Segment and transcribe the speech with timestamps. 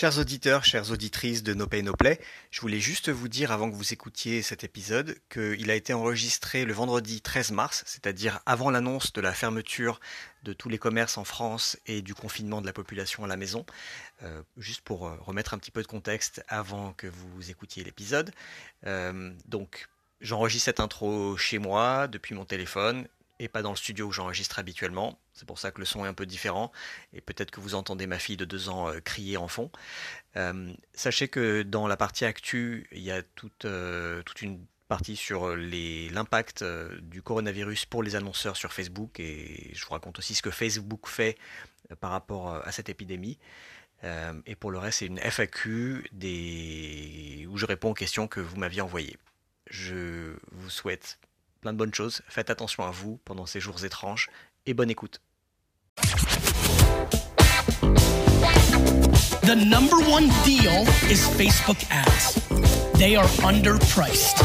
[0.00, 2.20] Chers auditeurs, chères auditrices de No Pay No Play,
[2.52, 6.64] je voulais juste vous dire avant que vous écoutiez cet épisode qu'il a été enregistré
[6.64, 9.98] le vendredi 13 mars, c'est-à-dire avant l'annonce de la fermeture
[10.44, 13.66] de tous les commerces en France et du confinement de la population à la maison.
[14.22, 18.30] Euh, juste pour euh, remettre un petit peu de contexte avant que vous écoutiez l'épisode.
[18.86, 19.88] Euh, donc,
[20.20, 23.08] j'enregistre cette intro chez moi, depuis mon téléphone,
[23.38, 25.18] et pas dans le studio où j'enregistre habituellement.
[25.32, 26.72] C'est pour ça que le son est un peu différent
[27.12, 29.70] et peut-être que vous entendez ma fille de deux ans euh, crier en fond.
[30.36, 35.54] Euh, sachez que dans la partie actu, il y a toute, euh, une partie sur
[35.54, 36.64] l'impact
[37.02, 41.06] du coronavirus pour les annonceurs sur Facebook et je vous raconte aussi ce que Facebook
[41.08, 41.36] fait
[42.00, 43.38] par rapport à cette épidémie.
[44.02, 46.08] et pour le reste, c'est une FAQ
[47.50, 49.18] où je réponds aux questions que vous m'aviez envoyées.
[49.68, 51.18] Je vous souhaite
[51.60, 52.22] plein de bonnes choses.
[52.28, 54.30] Faites attention à vous pendant ces jours étranges
[54.66, 55.20] et bonne écoute.
[59.42, 62.34] The number one deal is Facebook ads.
[62.98, 64.44] They are underpriced.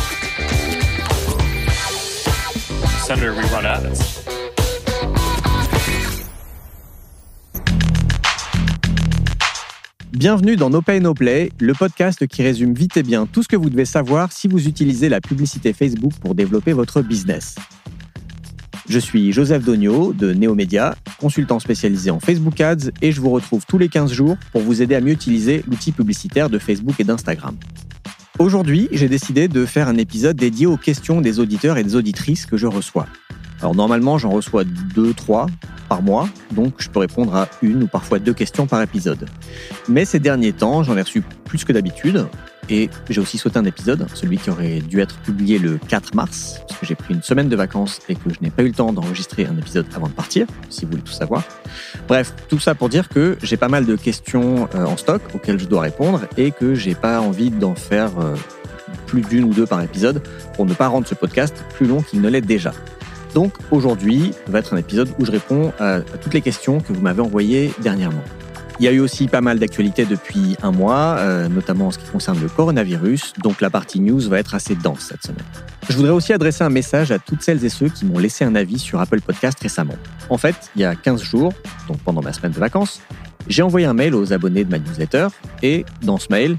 [3.05, 4.22] Senator, we run ads.
[10.15, 13.47] Bienvenue dans No Pay No Play, le podcast qui résume vite et bien tout ce
[13.47, 17.55] que vous devez savoir si vous utilisez la publicité Facebook pour développer votre business.
[18.87, 23.65] Je suis Joseph Dogno de Neomédia, consultant spécialisé en Facebook Ads et je vous retrouve
[23.65, 27.03] tous les 15 jours pour vous aider à mieux utiliser l'outil publicitaire de Facebook et
[27.03, 27.57] d'Instagram.
[28.37, 32.45] Aujourd'hui, j'ai décidé de faire un épisode dédié aux questions des auditeurs et des auditrices
[32.45, 33.07] que je reçois.
[33.63, 35.47] Alors normalement, j'en reçois deux, trois
[35.87, 39.25] par mois, donc je peux répondre à une ou parfois deux questions par épisode.
[39.87, 42.27] Mais ces derniers temps, j'en ai reçu plus que d'habitude,
[42.67, 46.59] et j'ai aussi sauté un épisode, celui qui aurait dû être publié le 4 mars,
[46.67, 48.73] parce que j'ai pris une semaine de vacances et que je n'ai pas eu le
[48.73, 51.43] temps d'enregistrer un épisode avant de partir, si vous voulez tout savoir.
[52.09, 55.61] Bref, tout ça pour dire que j'ai pas mal de questions euh, en stock auxquelles
[55.61, 58.35] je dois répondre et que j'ai pas envie d'en faire euh,
[59.07, 60.21] plus d'une ou deux par épisode
[60.53, 62.73] pour ne pas rendre ce podcast plus long qu'il ne l'est déjà.
[63.33, 67.01] Donc aujourd'hui va être un épisode où je réponds à, toutes les questions que vous
[67.01, 68.23] m'avez envoyées dernièrement.
[68.79, 71.99] Il y a eu aussi pas mal d'actualités depuis un mois, euh, notamment en ce
[71.99, 75.45] qui concerne le coronavirus, donc la partie news va être assez dense cette semaine.
[75.89, 78.55] Je voudrais aussi adresser un message à toutes celles et ceux qui m'ont laissé un
[78.55, 79.95] avis sur Apple Podcast récemment.
[80.29, 81.53] En fait, il y a 15 jours,
[81.87, 82.99] donc pendant ma semaine de vacances,
[83.47, 85.27] j'ai envoyé un mail aux abonnés de ma newsletter
[85.61, 86.57] et dans ce mail,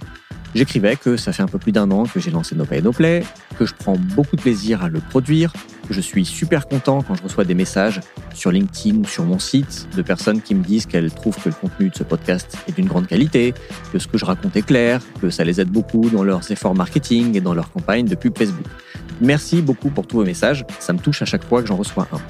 [0.55, 2.93] j'écrivais que ça fait un peu plus d'un an que j'ai lancé No Pay No
[2.93, 3.25] Play,
[3.59, 5.53] que je prends beaucoup de plaisir à le produire,
[5.91, 8.00] je suis super content quand je reçois des messages
[8.34, 11.55] sur LinkedIn ou sur mon site de personnes qui me disent qu'elles trouvent que le
[11.55, 13.55] contenu de ce podcast est d'une grande qualité,
[13.93, 16.75] que ce que je raconte est clair, que ça les aide beaucoup dans leurs efforts
[16.75, 18.67] marketing et dans leur campagne de pub Facebook.
[19.21, 22.09] Merci beaucoup pour tous vos messages, ça me touche à chaque fois que j'en reçois
[22.12, 22.21] un.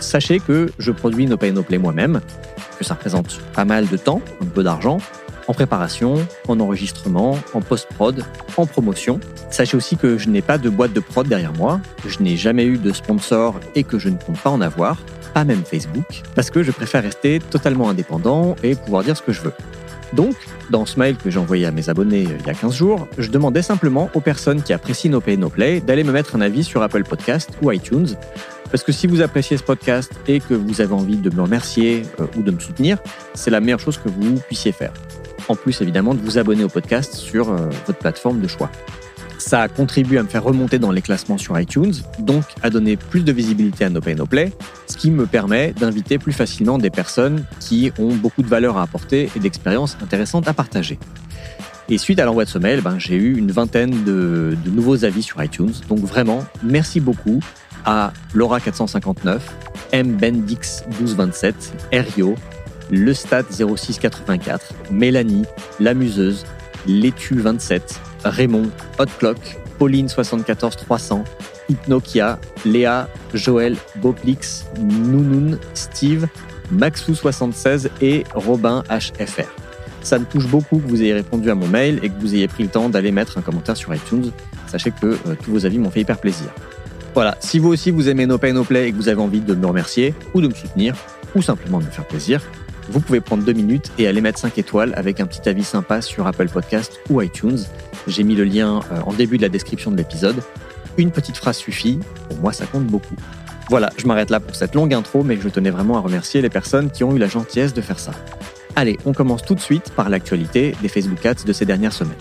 [0.00, 2.20] Sachez que je produis No Pay moi-même,
[2.78, 4.98] que ça représente pas mal de temps, un peu d'argent,
[5.48, 6.16] en préparation,
[6.48, 8.24] en enregistrement, en post-prod,
[8.56, 9.20] en promotion.
[9.50, 12.64] Sachez aussi que je n'ai pas de boîte de prod derrière moi, je n'ai jamais
[12.64, 14.98] eu de sponsor et que je ne compte pas en avoir,
[15.34, 19.32] pas même Facebook, parce que je préfère rester totalement indépendant et pouvoir dire ce que
[19.32, 19.52] je veux.
[20.12, 20.34] Donc,
[20.70, 23.08] dans ce mail que j'ai envoyé à mes abonnés euh, il y a 15 jours,
[23.18, 26.40] je demandais simplement aux personnes qui apprécient No Pay No Play d'aller me mettre un
[26.40, 28.08] avis sur Apple Podcast ou iTunes.
[28.70, 32.02] Parce que si vous appréciez ce podcast et que vous avez envie de me remercier
[32.20, 32.98] euh, ou de me soutenir,
[33.34, 34.92] c'est la meilleure chose que vous puissiez faire
[35.48, 38.70] en plus évidemment de vous abonner au podcast sur euh, votre plateforme de choix.
[39.38, 43.22] Ça contribue à me faire remonter dans les classements sur iTunes, donc à donner plus
[43.22, 44.52] de visibilité à No Pay No Play,
[44.86, 48.82] ce qui me permet d'inviter plus facilement des personnes qui ont beaucoup de valeur à
[48.82, 50.98] apporter et d'expériences intéressantes à partager.
[51.88, 55.22] Et suite à l'envoi de ce mail, ben, j'ai eu une vingtaine de, nouveaux avis
[55.22, 55.72] sur iTunes.
[55.88, 57.40] Donc vraiment, merci beaucoup
[57.84, 59.38] à Laura459,
[59.92, 60.16] M.
[60.16, 62.34] Bendix 1227, Erio,
[62.90, 65.44] le Stade 0684, Mélanie,
[65.80, 66.44] L'Amuseuse,
[66.86, 71.24] L'étu 27, Raymond, Hot Clock, Pauline 74 300,
[71.68, 76.28] Hypnokia, Léa, Joël, Boplix, Nounoun, Steve,
[76.72, 79.48] Maxou76 et Robin HFR.
[80.02, 82.46] Ça me touche beaucoup que vous ayez répondu à mon mail et que vous ayez
[82.46, 84.30] pris le temps d'aller mettre un commentaire sur iTunes.
[84.68, 86.46] Sachez que euh, tous vos avis m'ont fait hyper plaisir.
[87.12, 89.40] Voilà, si vous aussi vous aimez No Pay No Play et que vous avez envie
[89.40, 90.94] de me remercier ou de me soutenir
[91.34, 92.40] ou simplement de me faire plaisir,
[92.88, 96.00] vous pouvez prendre deux minutes et aller mettre 5 étoiles avec un petit avis sympa
[96.02, 97.58] sur Apple Podcast ou iTunes.
[98.06, 100.36] J'ai mis le lien euh, en début de la description de l'épisode.
[100.96, 101.98] Une petite phrase suffit,
[102.28, 103.16] pour moi ça compte beaucoup.
[103.68, 106.50] Voilà, je m'arrête là pour cette longue intro, mais je tenais vraiment à remercier les
[106.50, 108.12] personnes qui ont eu la gentillesse de faire ça.
[108.76, 112.14] Allez, on commence tout de suite par l'actualité des Facebook Ads de ces dernières semaines.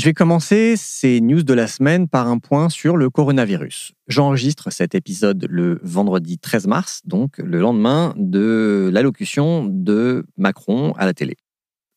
[0.00, 3.92] Je vais commencer ces news de la semaine par un point sur le coronavirus.
[4.08, 11.04] J'enregistre cet épisode le vendredi 13 mars, donc le lendemain de l'allocution de Macron à
[11.04, 11.36] la télé.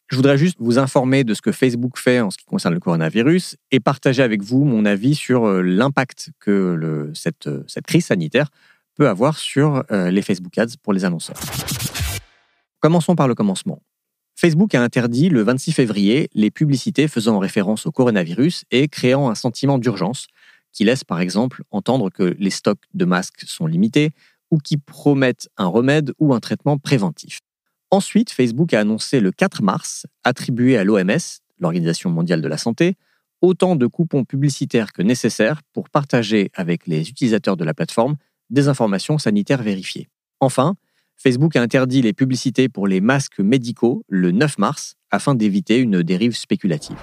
[0.09, 2.81] Je voudrais juste vous informer de ce que Facebook fait en ce qui concerne le
[2.81, 8.07] coronavirus et partager avec vous mon avis sur euh, l'impact que cette, euh, cette, crise
[8.07, 8.49] sanitaire
[8.95, 11.39] peut avoir sur euh, les Facebook Ads pour les annonceurs.
[12.81, 13.81] Commençons par le commencement.
[14.43, 19.35] Facebook a interdit le 26 février les publicités faisant référence au coronavirus et créant un
[19.35, 20.27] sentiment d'urgence
[20.73, 24.11] qui laisse par exemple entendre que les stocks de masques sont limités
[24.51, 27.39] ou qui promettent un remède ou un traitement préventif.
[27.89, 32.95] Ensuite, Facebook a annoncé le 4 mars attribuer à l'OMS, l'Organisation mondiale de la santé,
[33.39, 38.17] autant de coupons publicitaires que nécessaire pour partager avec les utilisateurs de la plateforme
[38.49, 40.09] des informations sanitaires vérifiées.
[40.41, 40.75] Enfin,
[41.15, 46.03] Facebook a interdit les publicités pour les masques médicaux le 9 mars afin d'éviter une
[46.03, 46.97] dérive spéculative.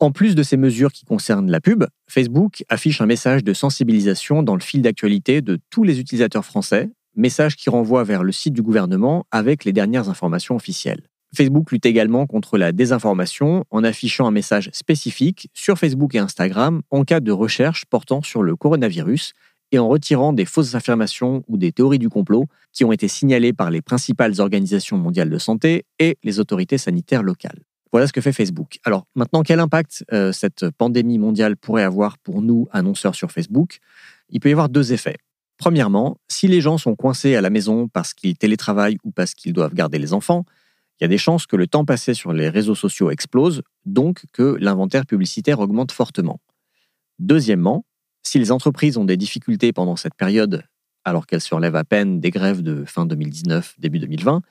[0.00, 4.42] En plus de ces mesures qui concernent la pub, Facebook affiche un message de sensibilisation
[4.42, 8.54] dans le fil d'actualité de tous les utilisateurs français message qui renvoie vers le site
[8.54, 11.02] du gouvernement avec les dernières informations officielles.
[11.34, 16.82] Facebook lutte également contre la désinformation en affichant un message spécifique sur Facebook et Instagram
[16.90, 19.32] en cas de recherche portant sur le coronavirus
[19.74, 23.52] et en retirant des fausses affirmations ou des théories du complot qui ont été signalées
[23.52, 27.58] par les principales organisations mondiales de santé et les autorités sanitaires locales.
[27.90, 28.78] Voilà ce que fait Facebook.
[28.84, 33.78] Alors maintenant, quel impact euh, cette pandémie mondiale pourrait avoir pour nous, annonceurs sur Facebook?
[34.28, 35.16] Il peut y avoir deux effets.
[35.56, 39.52] Premièrement, si les gens sont coincés à la maison parce qu'ils télétravaillent ou parce qu'ils
[39.52, 40.44] doivent garder les enfants,
[41.00, 44.22] il y a des chances que le temps passé sur les réseaux sociaux explose, donc
[44.32, 46.38] que l'inventaire publicitaire augmente fortement.
[47.18, 47.84] Deuxièmement,
[48.26, 50.64] si les entreprises ont des difficultés pendant cette période,
[51.04, 54.42] alors qu'elles surlèvent à peine des grèves de fin 2019, début 2020,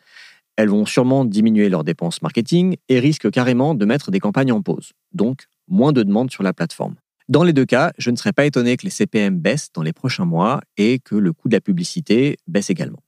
[0.56, 4.62] elles vont sûrement diminuer leurs dépenses marketing et risquent carrément de mettre des campagnes en
[4.62, 6.96] pause, donc moins de demandes sur la plateforme.
[7.30, 9.94] Dans les deux cas, je ne serais pas étonné que les CPM baissent dans les
[9.94, 13.02] prochains mois et que le coût de la publicité baisse également.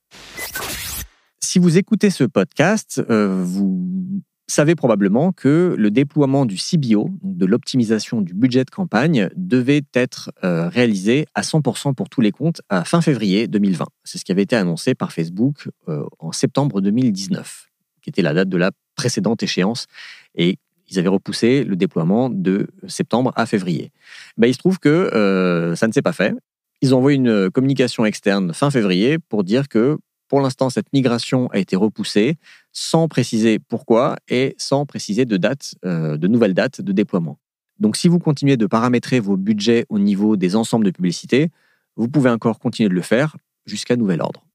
[1.42, 7.46] Si vous écoutez ce podcast, euh, vous savez probablement que le déploiement du CBO, de
[7.46, 12.62] l'optimisation du budget de campagne, devait être euh, réalisé à 100% pour tous les comptes
[12.70, 13.86] à fin février 2020.
[14.04, 17.68] C'est ce qui avait été annoncé par Facebook euh, en septembre 2019,
[18.02, 19.88] qui était la date de la précédente échéance
[20.36, 20.58] et
[20.88, 23.92] ils avaient repoussé le déploiement de septembre à février.
[24.38, 26.36] Ben, il se trouve que euh, ça ne s'est pas fait.
[26.82, 29.98] Ils ont envoyé une communication externe fin février pour dire que
[30.28, 32.38] pour l'instant, cette migration a été repoussée
[32.76, 37.40] sans préciser pourquoi et sans préciser de date, euh, de nouvelles dates de déploiement.
[37.80, 41.52] Donc, si vous continuez de paramétrer vos budgets au niveau des ensembles de publicité,
[41.96, 44.46] vous pouvez encore continuer de le faire jusqu'à nouvel ordre.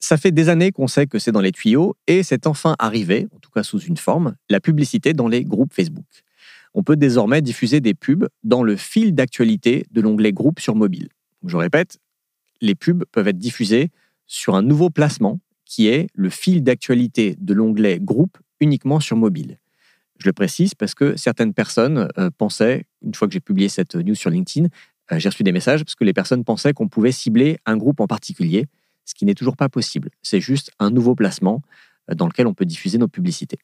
[0.00, 3.26] Ça fait des années qu'on sait que c'est dans les tuyaux et c'est enfin arrivé,
[3.34, 6.04] en tout cas sous une forme, la publicité dans les groupes Facebook.
[6.74, 11.08] On peut désormais diffuser des pubs dans le fil d'actualité de l'onglet groupe sur mobile.
[11.46, 11.98] Je répète,
[12.60, 13.90] les pubs peuvent être diffusées
[14.26, 15.40] sur un nouveau placement
[15.70, 19.58] qui est le fil d'actualité de l'onglet groupe uniquement sur mobile.
[20.18, 23.94] Je le précise parce que certaines personnes euh, pensaient, une fois que j'ai publié cette
[23.94, 24.66] news sur LinkedIn,
[25.12, 28.00] euh, j'ai reçu des messages parce que les personnes pensaient qu'on pouvait cibler un groupe
[28.00, 28.66] en particulier
[29.04, 30.10] ce qui n'est toujours pas possible.
[30.22, 31.62] C'est juste un nouveau placement
[32.10, 33.58] euh, dans lequel on peut diffuser nos publicités.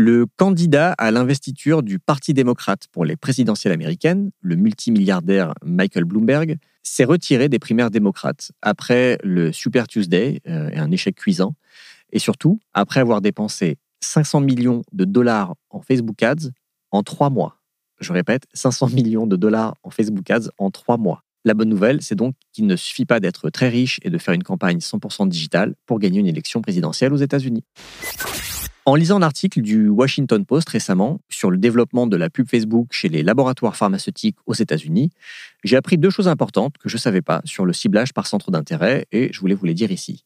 [0.00, 6.56] Le candidat à l'investiture du Parti démocrate pour les présidentielles américaines, le multimilliardaire Michael Bloomberg,
[6.84, 11.56] s'est retiré des primaires démocrates après le Super Tuesday euh, un échec cuisant,
[12.12, 16.50] et surtout après avoir dépensé 500 millions de dollars en Facebook Ads
[16.92, 17.56] en trois mois.
[17.98, 21.24] Je répète, 500 millions de dollars en Facebook Ads en trois mois.
[21.44, 24.34] La bonne nouvelle, c'est donc qu'il ne suffit pas d'être très riche et de faire
[24.34, 27.64] une campagne 100% digitale pour gagner une élection présidentielle aux États-Unis.
[28.88, 33.10] En lisant l'article du Washington Post récemment sur le développement de la pub Facebook chez
[33.10, 35.10] les laboratoires pharmaceutiques aux États-Unis,
[35.62, 38.50] j'ai appris deux choses importantes que je ne savais pas sur le ciblage par centre
[38.50, 40.24] d'intérêt et je voulais vous les dire ici.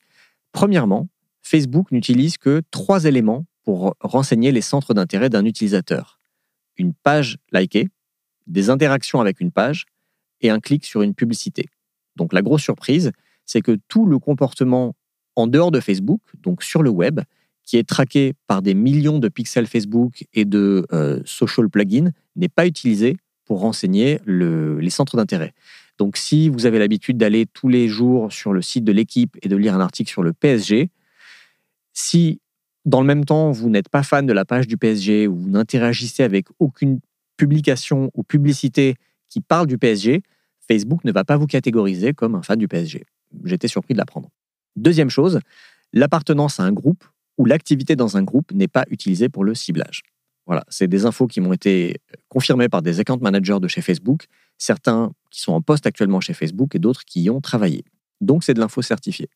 [0.53, 1.09] Premièrement,
[1.43, 6.21] Facebook n'utilise que trois éléments pour renseigner les centres d'intérêt d'un utilisateur.
[6.77, 7.89] Une page likée,
[8.47, 9.87] des interactions avec une page
[10.41, 11.69] et un clic sur une publicité.
[12.15, 13.11] Donc la grosse surprise,
[13.45, 14.95] c'est que tout le comportement
[15.35, 17.23] en dehors de Facebook, donc sur le web,
[17.65, 22.49] qui est traqué par des millions de pixels Facebook et de euh, social plugins, n'est
[22.49, 25.53] pas utilisé pour renseigner les centres d'intérêt.
[25.99, 29.49] Donc si vous avez l'habitude d'aller tous les jours sur le site de l'équipe et
[29.49, 30.91] de lire un article sur le PSG,
[31.93, 32.41] si
[32.85, 35.51] dans le même temps vous n'êtes pas fan de la page du PSG ou vous
[35.51, 37.01] n'interagissez avec aucune
[37.37, 38.97] publication ou publicité
[39.29, 40.23] qui parle du PSG,
[40.67, 43.05] Facebook ne va pas vous catégoriser comme un fan du PSG.
[43.45, 44.31] J'étais surpris de l'apprendre.
[44.77, 45.41] Deuxième chose,
[45.93, 47.05] l'appartenance à un groupe
[47.43, 50.03] ou l'activité dans un groupe n'est pas utilisée pour le ciblage.
[50.47, 51.97] Voilà, c'est des infos qui m'ont été
[52.29, 54.27] confirmées par des account managers de chez Facebook,
[54.59, 57.85] certains qui sont en poste actuellement chez Facebook et d'autres qui y ont travaillé.
[58.21, 59.29] Donc c'est de l'info certifiée.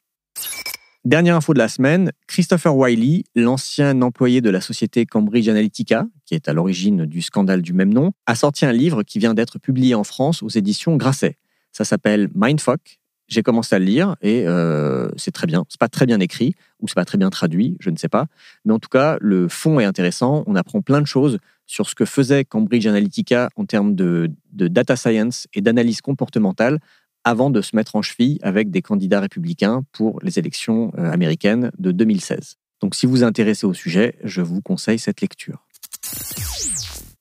[1.05, 6.37] Dernière info de la semaine, Christopher Wiley, l'ancien employé de la société Cambridge Analytica, qui
[6.37, 9.59] est à l'origine du scandale du même nom, a sorti un livre qui vient d'être
[9.59, 11.39] publié en France aux éditions Grasset.
[11.73, 13.01] Ça s'appelle Mindfuck.
[13.29, 15.65] J'ai commencé à le lire et euh, c'est très bien.
[15.69, 18.27] C'est pas très bien écrit ou c'est pas très bien traduit, je ne sais pas.
[18.65, 20.45] Mais en tout cas, le fond est intéressant.
[20.47, 24.69] On apprend plein de choses sur ce que faisait Cambridge Analytica en termes de, de
[24.69, 26.79] data science et d'analyse comportementale
[27.25, 31.73] avant de se mettre en cheville avec des candidats républicains pour les élections euh, américaines
[31.77, 32.55] de 2016.
[32.81, 35.67] Donc si vous vous intéressez au sujet, je vous conseille cette lecture.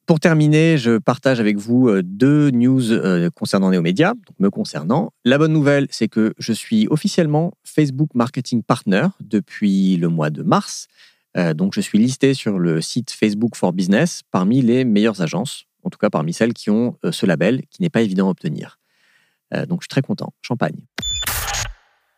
[0.05, 5.11] Pour terminer, je partage avec vous euh, deux news euh, concernant Neomédia, donc me concernant.
[5.23, 10.43] La bonne nouvelle, c'est que je suis officiellement Facebook Marketing Partner depuis le mois de
[10.43, 10.87] mars.
[11.57, 15.89] Donc je suis listé sur le site Facebook for Business parmi les meilleures agences, en
[15.89, 18.79] tout cas parmi celles qui ont ce label qui n'est pas évident à obtenir.
[19.53, 20.33] Euh, donc je suis très content.
[20.41, 20.77] Champagne.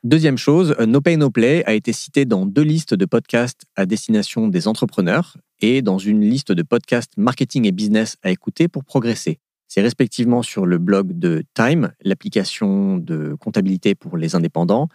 [0.03, 3.65] Deuxième chose, euh, No Pay No Play a été cité dans deux listes de podcasts
[3.75, 8.67] à destination des entrepreneurs et dans une liste de podcasts marketing et business à écouter
[8.67, 9.39] pour progresser.
[9.67, 14.87] C'est respectivement sur le blog de Time, l'application de comptabilité pour les indépendants,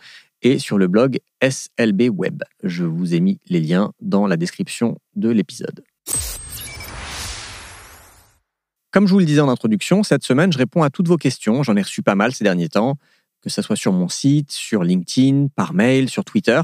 [0.43, 2.43] et sur le blog SLB Web.
[2.63, 5.85] Je vous ai mis les liens dans la description de l'épisode.
[8.91, 11.63] Comme je vous le disais en introduction, cette semaine, je réponds à toutes vos questions.
[11.63, 12.99] J'en ai reçu pas mal ces derniers temps,
[13.41, 16.61] que ce soit sur mon site, sur LinkedIn, par mail, sur Twitter.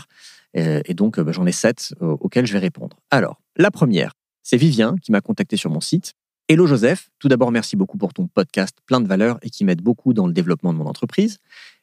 [0.57, 2.99] Euh, et donc, euh, bah, j'en ai sept euh, auxquelles je vais répondre.
[3.11, 4.13] Alors, la première,
[4.43, 6.15] c'est Vivien qui m'a contacté sur mon site.
[6.49, 9.83] Hello Joseph, tout d'abord merci beaucoup pour ton podcast plein de valeurs et qui m'aide
[9.83, 11.39] beaucoup dans le développement de mon entreprise.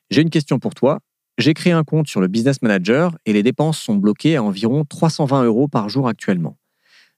[0.10, 1.00] J'ai une question pour toi.
[1.38, 4.84] J'ai créé un compte sur le Business Manager et les dépenses sont bloquées à environ
[4.86, 6.58] 320 euros par jour actuellement.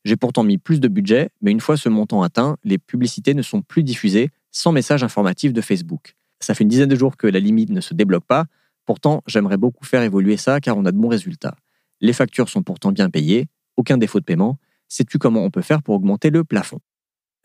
[0.03, 3.41] J'ai pourtant mis plus de budget, mais une fois ce montant atteint, les publicités ne
[3.41, 6.15] sont plus diffusées sans message informatif de Facebook.
[6.39, 8.45] Ça fait une dizaine de jours que la limite ne se débloque pas.
[8.87, 11.55] Pourtant, j'aimerais beaucoup faire évoluer ça car on a de bons résultats.
[11.99, 14.57] Les factures sont pourtant bien payées, aucun défaut de paiement.
[14.87, 16.79] Sais-tu comment on peut faire pour augmenter le plafond?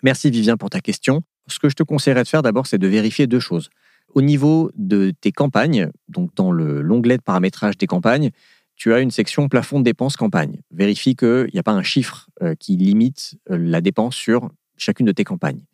[0.05, 1.23] Merci Vivien pour ta question.
[1.49, 3.71] Ce que je te conseillerais de faire d'abord, c'est de vérifier deux choses.
[4.15, 8.31] Au niveau de tes campagnes, donc dans l'onglet de paramétrage des campagnes,
[8.77, 10.61] tu as une section plafond de dépenses campagne.
[10.71, 15.07] Vérifie qu'il n'y a pas un chiffre euh, qui limite euh, la dépense sur chacune
[15.07, 15.65] de tes campagnes.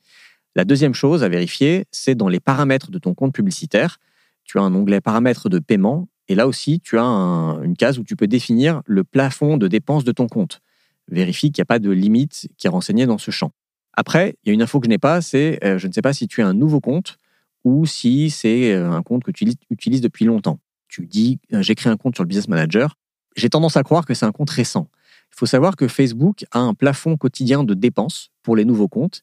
[0.56, 3.98] La deuxième chose à vérifier, c'est dans les paramètres de ton compte publicitaire.
[4.48, 8.02] Tu as un onglet paramètres de paiement et là aussi, tu as une case où
[8.02, 10.60] tu peux définir le plafond de dépenses de ton compte.
[11.06, 13.52] Vérifie qu'il n'y a pas de limite qui est renseignée dans ce champ.
[13.92, 16.02] Après, il y a une info que je n'ai pas, c'est euh, je ne sais
[16.02, 17.18] pas si tu as un nouveau compte
[17.62, 21.92] ou si c'est un compte que tu utilises depuis longtemps tu dis euh, j'ai créé
[21.92, 22.96] un compte sur le Business Manager,
[23.36, 24.88] j'ai tendance à croire que c'est un compte récent.
[25.32, 29.22] Il faut savoir que Facebook a un plafond quotidien de dépenses pour les nouveaux comptes,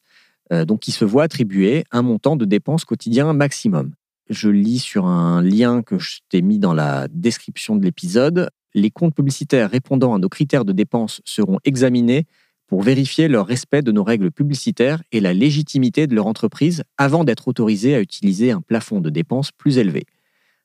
[0.52, 3.92] euh, donc il se voit attribuer un montant de dépenses quotidien maximum.
[4.28, 8.50] Je lis sur un lien que je t'ai mis dans la description de l'épisode.
[8.74, 12.26] Les comptes publicitaires répondant à nos critères de dépenses seront examinés
[12.66, 17.22] pour vérifier leur respect de nos règles publicitaires et la légitimité de leur entreprise avant
[17.22, 20.06] d'être autorisés à utiliser un plafond de dépenses plus élevé.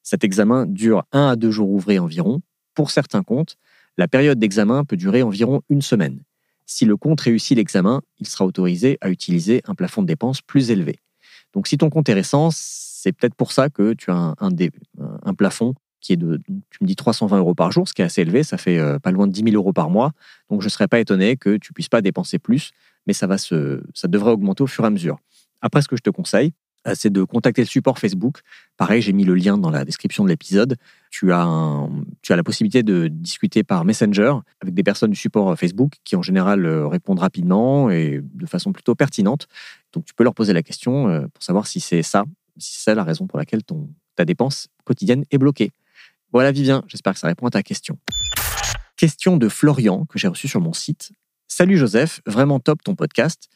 [0.02, 2.42] Cet examen dure un à deux jours ouvrés environ.
[2.74, 3.58] Pour certains comptes,
[3.98, 6.24] la période d'examen peut durer environ une semaine.
[6.66, 10.72] Si le compte réussit l'examen, il sera autorisé à utiliser un plafond de dépenses plus
[10.72, 10.98] élevé.
[11.54, 12.50] Donc si ton compte est récent,
[13.02, 16.96] c'est peut-être pour ça que tu as un, plafond qui est de, tu me dis
[16.96, 19.32] 320 euros par jour, ce qui est assez élevé, ça fait euh, pas loin de
[19.32, 20.12] 10 000 euros par mois.
[20.52, 22.72] Donc je ne serais pas étonné que tu puisses pas dépenser plus,
[23.08, 25.18] mais ça, va se, ça devrait augmenter au fur et à mesure.
[25.62, 26.54] Après, ce que je te conseille,
[26.88, 28.42] euh, c'est de contacter le support Facebook.
[28.78, 30.76] Pareil, j'ai mis le lien dans la description de l'épisode.
[31.10, 31.88] Tu as,
[32.22, 35.94] tu as la possibilité de discuter par Messenger avec des personnes du support euh, Facebook
[36.04, 39.48] qui en général répondent rapidement et de façon plutôt pertinente.
[39.94, 42.26] Donc tu peux leur poser la question pour savoir si c'est ça,
[42.58, 45.72] si c'est la raison pour laquelle ton, ta dépense quotidienne est bloquée.
[46.32, 47.98] Voilà Vivien, j'espère que ça répond à ta question.
[48.96, 51.12] Question de Florian que j'ai reçu sur mon site.
[51.48, 53.50] Salut Joseph, vraiment top ton podcast.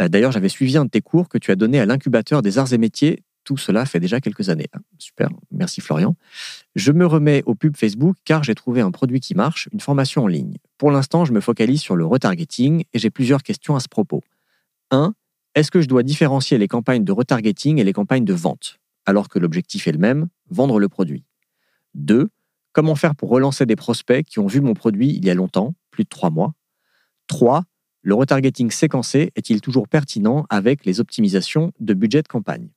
[0.00, 2.58] Euh, d'ailleurs, j'avais suivi un de tes cours que tu as donné à l'incubateur des
[2.58, 3.22] arts et métiers.
[3.44, 4.66] Tout cela fait déjà quelques années.
[4.72, 6.16] Ah, super, merci Florian.
[6.74, 10.24] Je me remets au pub Facebook car j'ai trouvé un produit qui marche, une formation
[10.24, 10.56] en ligne.
[10.78, 14.22] Pour l'instant, je me focalise sur le retargeting et j'ai plusieurs questions à ce propos.
[14.90, 15.14] 1.
[15.54, 19.28] Est-ce que je dois différencier les campagnes de retargeting et les campagnes de vente, alors
[19.28, 21.24] que l'objectif est le même, vendre le produit?
[21.94, 22.28] 2.
[22.72, 25.74] Comment faire pour relancer des prospects qui ont vu mon produit il y a longtemps,
[25.90, 26.54] plus de trois mois?
[27.26, 27.64] 3
[28.02, 32.68] le retargeting séquencé est-il toujours pertinent avec les optimisations de budget de campagne?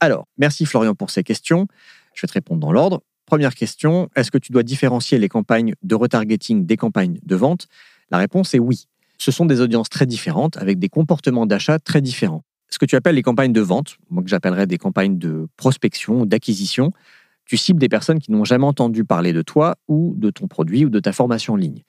[0.00, 1.66] Alors, merci Florian pour ces questions.
[2.14, 3.02] Je vais te répondre dans l'ordre.
[3.26, 7.68] Première question, est-ce que tu dois différencier les campagnes de retargeting des campagnes de vente?
[8.10, 8.88] La réponse est oui.
[9.22, 12.42] Ce sont des audiences très différentes avec des comportements d'achat très différents.
[12.70, 16.22] Ce que tu appelles les campagnes de vente, moi que j'appellerais des campagnes de prospection
[16.22, 16.90] ou d'acquisition,
[17.44, 20.84] tu cibles des personnes qui n'ont jamais entendu parler de toi ou de ton produit
[20.84, 21.84] ou de ta formation en ligne.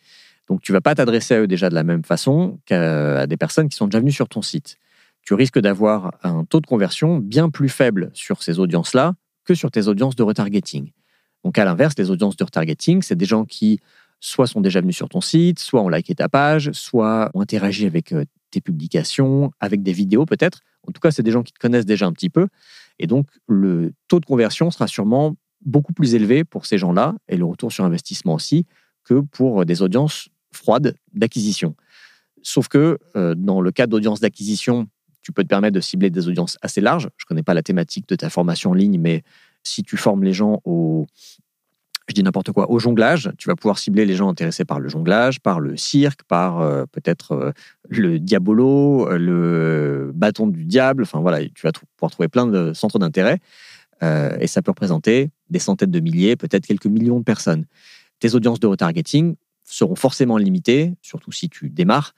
[0.48, 3.68] Donc, tu vas pas t'adresser à eux déjà de la même façon qu'à des personnes
[3.68, 4.78] qui sont déjà venues sur ton site.
[5.24, 9.72] Tu risques d'avoir un taux de conversion bien plus faible sur ces audiences-là que sur
[9.72, 10.92] tes audiences de retargeting.
[11.44, 13.80] Donc, à l'inverse, les audiences de retargeting, c'est des gens qui
[14.24, 17.86] soit sont déjà venus sur ton site, soit ont liké ta page, soit ont interagi
[17.86, 20.62] avec euh, tes publications, avec des vidéos peut-être.
[20.88, 22.48] En tout cas, c'est des gens qui te connaissent déjà un petit peu.
[23.00, 27.36] Et donc, le taux de conversion sera sûrement beaucoup plus élevé pour ces gens-là, et
[27.36, 28.65] le retour sur investissement aussi,
[29.03, 31.75] que pour des audiences froides d'acquisition.
[32.42, 34.88] Sauf que euh, dans le cas d'audience d'acquisition,
[35.22, 37.10] tu peux te permettre de cibler des audiences assez larges.
[37.18, 39.24] Je ne connais pas la thématique de ta formation en ligne, mais
[39.63, 41.08] si tu formes les gens au,
[42.13, 43.32] je dis n'importe quoi, au jonglage.
[43.39, 46.86] Tu vas pouvoir cibler les gens intéressés par le jonglage, par le cirque, par euh,
[46.91, 47.51] peut-être euh,
[47.89, 51.03] le diabolo, euh, le bâton du diable.
[51.03, 53.39] Enfin voilà, tu vas pouvoir trouver plein de centres d'intérêt.
[54.41, 57.65] et ça peut représenter des centaines de milliers, peut-être quelques millions de personnes.
[58.20, 62.13] Tes audiences de retargeting seront forcément limitées, surtout si tu démarres,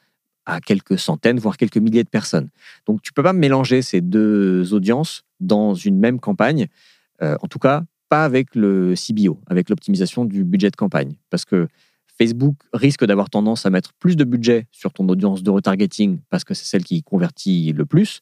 [0.47, 2.49] à quelques centaines, voire quelques milliers de personnes.
[2.87, 6.67] Donc tu ne peux pas mélanger ces deux audiences dans une même campagne.
[7.21, 11.15] en tout cas, pas avec le CBO, avec l'optimisation du budget de campagne.
[11.29, 11.67] Parce que
[12.17, 16.43] Facebook risque d'avoir tendance à mettre plus de budget sur ton audience de retargeting parce
[16.43, 18.21] que c'est celle qui convertit le plus,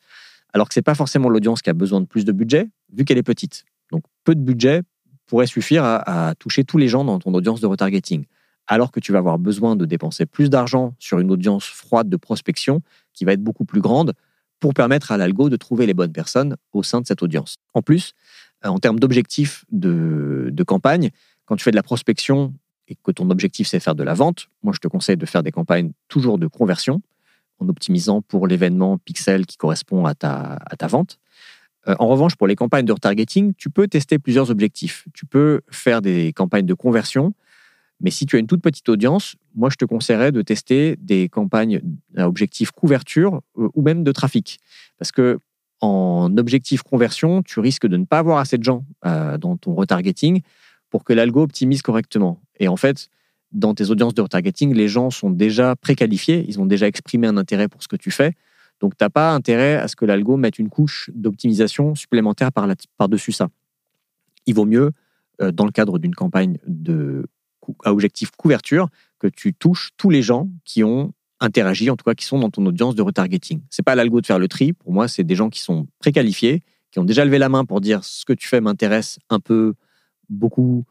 [0.54, 3.06] alors que ce n'est pas forcément l'audience qui a besoin de plus de budget, vu
[3.06, 3.66] qu'elle est petite.
[3.92, 4.82] Donc peu de budget
[5.28, 8.26] pourrait suffire à, à, toucher tous les gens dans ton audience de retargeting,
[8.68, 12.18] alors que tu vas avoir besoin de dépenser plus d'argent sur une audience froide de
[12.18, 12.82] prospection
[13.14, 14.14] qui va être beaucoup plus grande
[14.60, 17.58] pour permettre à l'algo de trouver les bonnes personnes au sein de cette audience.
[17.74, 18.14] En plus,
[18.64, 21.10] en termes d'objectifs de, campagne,
[21.46, 22.54] quand tu fais de la prospection
[22.88, 25.44] et que ton objectif c'est faire de la vente, moi je te conseille de faire
[25.44, 27.02] des campagnes toujours de conversion
[27.60, 31.20] en optimisant pour l'événement pixel qui correspond à ta, à ta vente.
[31.88, 35.06] Euh, en revanche, pour les campagnes de retargeting, tu peux tester plusieurs objectifs.
[35.14, 37.34] Tu peux faire des campagnes de conversion,
[38.00, 41.30] mais si tu as une toute petite audience, moi je te conseillerais de tester des
[41.30, 41.82] campagnes
[42.18, 44.60] à objectif couverture euh, ou même de trafic.
[44.98, 45.40] Parce que
[45.84, 49.76] en objectif conversion, tu risques de ne pas avoir assez de gens euh, dans ton
[49.76, 50.42] retargeting
[50.90, 52.42] pour que l'algo optimise correctement.
[52.58, 53.10] Et en fait,
[53.52, 57.36] dans tes audiences de retargeting, les gens sont déjà préqualifiés, ils ont déjà exprimé un
[57.36, 58.32] intérêt pour ce que tu fais.
[58.80, 63.34] Donc, tu n'as pas intérêt à ce que l'algo mette une couche d'optimisation supplémentaire par-dessus
[63.34, 63.50] ça.
[64.46, 64.92] Il vaut mieux,
[65.42, 67.26] euh, dans le cadre d'une campagne de,
[67.84, 68.88] à objectif couverture,
[69.20, 72.50] que tu touches tous les gens qui ont interagis, en tout cas qui sont dans
[72.50, 73.62] ton audience de retargeting.
[73.70, 74.74] C'est pas l'algo de faire le tri.
[74.74, 77.82] Pour moi, c'est des gens qui sont préqualifiés, qui ont déjà levé la main pour
[77.82, 79.74] dire ce que tu fais m'intéresse un peu,
[80.30, 80.86] beaucoup.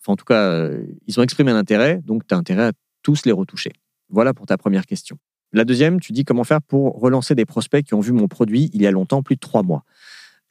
[0.00, 2.72] Enfin, en tout cas, euh, ils ont exprimé un intérêt, donc tu as intérêt à
[3.02, 3.72] tous les retoucher.
[4.08, 5.18] Voilà pour ta première question.
[5.52, 8.70] La deuxième, tu dis comment faire pour relancer des prospects qui ont vu mon produit
[8.72, 9.84] il y a longtemps, plus de trois mois.